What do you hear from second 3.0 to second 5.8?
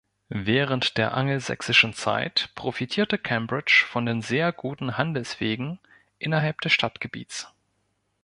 Cambridge von den sehr guten Handelswegen